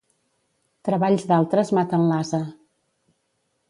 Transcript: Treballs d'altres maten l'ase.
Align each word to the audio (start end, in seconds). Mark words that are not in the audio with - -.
Treballs 0.89 1.27
d'altres 1.33 1.73
maten 1.81 2.09
l'ase. 2.09 2.45